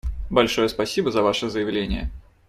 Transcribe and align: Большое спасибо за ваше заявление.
Большое 0.31 0.67
спасибо 0.67 1.11
за 1.11 1.21
ваше 1.21 1.51
заявление. 1.51 2.09